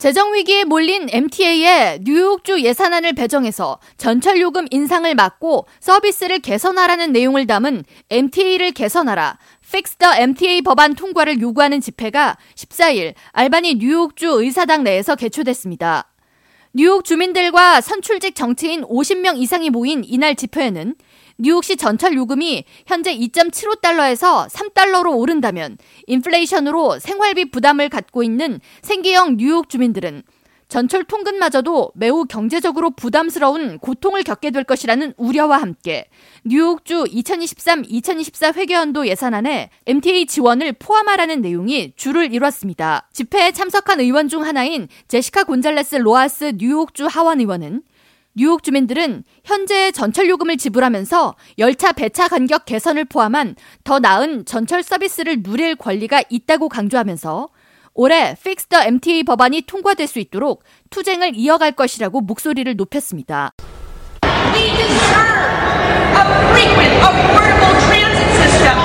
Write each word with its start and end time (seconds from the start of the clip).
재정 0.00 0.32
위기에 0.32 0.64
몰린 0.64 1.08
MTA에 1.12 1.98
뉴욕주 2.04 2.62
예산안을 2.62 3.12
배정해서 3.12 3.78
전철 3.98 4.40
요금 4.40 4.66
인상을 4.70 5.14
막고 5.14 5.66
서비스를 5.78 6.38
개선하라는 6.38 7.12
내용을 7.12 7.46
담은 7.46 7.84
MTA를 8.08 8.72
개선하라 8.72 9.38
Fix 9.62 9.96
the 9.96 10.22
MTA 10.22 10.62
법안 10.62 10.94
통과를 10.94 11.42
요구하는 11.42 11.82
집회가 11.82 12.38
14일 12.54 13.12
알바니 13.32 13.74
뉴욕주 13.74 14.26
의사당 14.26 14.84
내에서 14.84 15.16
개최됐습니다. 15.16 16.10
뉴욕 16.72 17.04
주민들과 17.04 17.80
선출직 17.80 18.36
정치인 18.36 18.82
50명 18.82 19.38
이상이 19.38 19.70
모인 19.70 20.04
이날 20.04 20.36
집회에는 20.36 20.94
뉴욕시 21.36 21.76
전철 21.76 22.14
요금이 22.14 22.64
현재 22.86 23.12
2.75달러에서 23.16 24.48
3달러로 24.48 25.16
오른다면 25.18 25.78
인플레이션으로 26.06 27.00
생활비 27.00 27.50
부담을 27.50 27.88
갖고 27.88 28.22
있는 28.22 28.60
생계형 28.82 29.38
뉴욕 29.38 29.68
주민들은 29.68 30.22
전철 30.70 31.02
통근마저도 31.02 31.90
매우 31.96 32.24
경제적으로 32.24 32.90
부담스러운 32.90 33.80
고통을 33.80 34.22
겪게 34.22 34.52
될 34.52 34.62
것이라는 34.62 35.14
우려와 35.16 35.60
함께 35.60 36.06
뉴욕주 36.44 37.06
2023-2024 37.06 38.54
회계연도 38.54 39.08
예산안에 39.08 39.70
MTA 39.86 40.26
지원을 40.26 40.74
포함하라는 40.74 41.42
내용이 41.42 41.92
줄을 41.96 42.32
이뤘습니다. 42.32 43.08
집회에 43.12 43.50
참석한 43.50 43.98
의원 43.98 44.28
중 44.28 44.44
하나인 44.44 44.86
제시카 45.08 45.42
곤잘레스 45.42 45.96
로아스 45.96 46.52
뉴욕주 46.56 47.06
하원 47.06 47.40
의원은 47.40 47.82
뉴욕 48.34 48.62
주민들은 48.62 49.24
현재 49.42 49.90
전철 49.90 50.28
요금을 50.28 50.56
지불하면서 50.56 51.34
열차 51.58 51.90
배차 51.90 52.28
간격 52.28 52.64
개선을 52.64 53.06
포함한 53.06 53.56
더 53.82 53.98
나은 53.98 54.44
전철 54.44 54.84
서비스를 54.84 55.42
누릴 55.42 55.74
권리가 55.74 56.22
있다고 56.30 56.68
강조하면서 56.68 57.48
올해 57.94 58.36
Fix 58.38 58.66
the 58.66 58.86
MTA 58.86 59.24
법안이 59.24 59.62
통과될 59.62 60.06
수 60.06 60.18
있도록 60.20 60.62
투쟁을 60.90 61.32
이어갈 61.34 61.72
것이라고 61.72 62.20
목소리를 62.20 62.74
높였습니다. 62.76 63.52
We 64.54 64.70
deserve 64.70 65.50
a 66.16 66.24
frequent, 66.50 66.94
affordable 67.02 67.74
transit 67.86 68.30
system. 68.38 68.76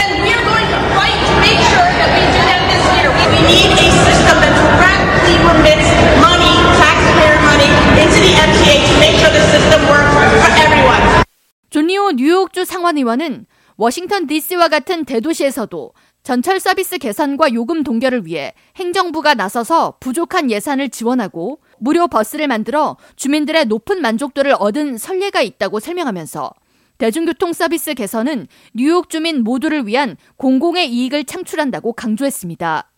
And 0.00 0.10
we're 0.24 0.44
going 0.48 0.68
to 0.72 0.80
fight 0.96 1.18
to 1.28 1.34
make 1.44 1.60
sure 1.70 1.86
that 1.86 2.10
we 2.16 2.22
do 2.32 2.40
that 2.48 2.62
this 2.72 2.84
year. 2.96 3.08
We 3.12 3.26
need 3.46 3.70
a 3.76 3.88
system 4.08 4.36
that 4.40 4.54
directly 4.56 5.36
remits 5.44 5.88
money, 6.20 6.54
taxpayer 6.80 7.36
money, 7.44 7.70
into 8.00 8.18
the 8.20 8.32
MTA 8.32 8.74
to 8.88 8.94
make 8.98 9.16
sure 9.20 9.32
the 9.32 9.44
system 9.52 9.80
works 9.88 10.12
for 10.40 10.50
everyone. 10.56 11.24
존리오 11.70 12.12
뉴욕주 12.12 12.64
상원의원은 12.64 13.46
워싱턴 13.82 14.28
DC와 14.28 14.68
같은 14.68 15.04
대도시에서도 15.04 15.92
전철 16.22 16.60
서비스 16.60 16.98
개선과 16.98 17.52
요금 17.52 17.82
동결을 17.82 18.26
위해 18.26 18.54
행정부가 18.76 19.34
나서서 19.34 19.96
부족한 19.98 20.52
예산을 20.52 20.88
지원하고 20.88 21.58
무료 21.78 22.06
버스를 22.06 22.46
만들어 22.46 22.96
주민들의 23.16 23.64
높은 23.66 24.00
만족도를 24.00 24.54
얻은 24.56 24.98
선례가 24.98 25.42
있다고 25.42 25.80
설명하면서 25.80 26.52
대중교통 26.98 27.52
서비스 27.52 27.94
개선은 27.94 28.46
뉴욕 28.72 29.10
주민 29.10 29.42
모두를 29.42 29.88
위한 29.88 30.16
공공의 30.36 30.88
이익을 30.88 31.24
창출한다고 31.24 31.94
강조했습니다. 31.94 32.88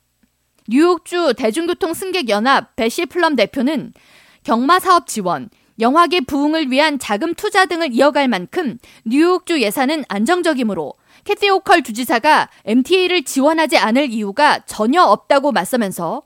뉴욕주 0.69 1.33
대중교통 1.39 1.95
승객 1.95 2.29
연합 2.29 2.77
베시 2.77 3.07
플럼 3.07 3.37
대표는 3.37 3.95
경마 4.43 4.81
사업 4.81 5.07
지원, 5.07 5.49
영화계 5.81 6.21
부흥을 6.21 6.71
위한 6.71 6.99
자금 6.99 7.35
투자 7.35 7.67
등을 7.67 7.93
이어갈 7.93 8.29
만큼 8.29 8.79
뉴욕주 9.05 9.61
예산은 9.61 10.05
안정적이므로 10.09 10.95
캐티 11.25 11.49
오컬 11.51 11.83
주지사가 11.83 12.51
MTA를 12.65 13.25
지원하지 13.25 13.79
않을 13.79 14.11
이유가 14.11 14.61
전혀 14.67 15.03
없다고 15.03 15.53
맞서면서 15.53 16.23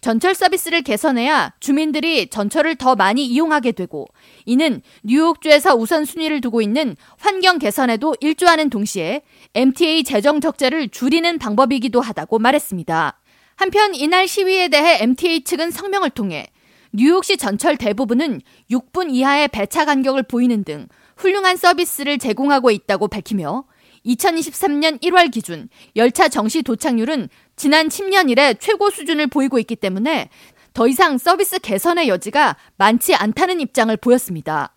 전철 0.00 0.34
서비스를 0.34 0.82
개선해야 0.82 1.52
주민들이 1.60 2.28
전철을 2.28 2.74
더 2.74 2.96
많이 2.96 3.24
이용하게 3.24 3.70
되고 3.72 4.08
이는 4.44 4.82
뉴욕주에서 5.04 5.76
우선순위를 5.76 6.40
두고 6.40 6.60
있는 6.60 6.96
환경 7.18 7.58
개선에도 7.58 8.16
일조하는 8.20 8.68
동시에 8.68 9.22
MTA 9.54 10.02
재정 10.02 10.40
적자를 10.40 10.88
줄이는 10.88 11.38
방법이기도 11.38 12.00
하다고 12.00 12.40
말했습니다. 12.40 13.20
한편 13.54 13.94
이날 13.94 14.26
시위에 14.26 14.68
대해 14.68 15.02
MTA 15.02 15.44
측은 15.44 15.70
성명을 15.70 16.10
통해 16.10 16.51
뉴욕시 16.94 17.38
전철 17.38 17.76
대부분은 17.76 18.42
6분 18.70 19.14
이하의 19.14 19.48
배차 19.48 19.86
간격을 19.86 20.24
보이는 20.24 20.62
등 20.62 20.88
훌륭한 21.16 21.56
서비스를 21.56 22.18
제공하고 22.18 22.70
있다고 22.70 23.08
밝히며 23.08 23.64
2023년 24.04 25.00
1월 25.02 25.30
기준 25.30 25.68
열차 25.96 26.28
정시 26.28 26.62
도착률은 26.62 27.28
지난 27.56 27.88
10년 27.88 28.30
이래 28.30 28.54
최고 28.54 28.90
수준을 28.90 29.28
보이고 29.28 29.58
있기 29.58 29.76
때문에 29.76 30.28
더 30.74 30.86
이상 30.86 31.16
서비스 31.16 31.58
개선의 31.60 32.08
여지가 32.08 32.56
많지 32.76 33.14
않다는 33.14 33.60
입장을 33.60 33.94
보였습니다. 33.96 34.74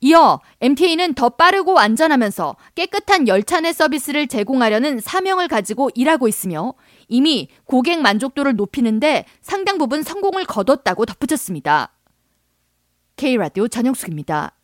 이어 0.00 0.40
MTA는 0.60 1.14
더 1.14 1.30
빠르고 1.30 1.78
안전하면서 1.78 2.56
깨끗한 2.74 3.28
열차 3.28 3.60
내 3.60 3.72
서비스를 3.72 4.26
제공하려는 4.26 5.00
사명을 5.00 5.48
가지고 5.48 5.90
일하고 5.94 6.28
있으며 6.28 6.74
이미 7.08 7.48
고객 7.64 8.00
만족도를 8.00 8.56
높이는데 8.56 9.24
상당 9.40 9.78
부분 9.78 10.02
성공을 10.02 10.44
거뒀다고 10.44 11.06
덧붙였습니다. 11.06 11.92
K라디오 13.16 13.68
전영숙입니다. 13.68 14.55